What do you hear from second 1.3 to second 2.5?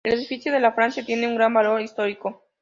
gran valor histórico.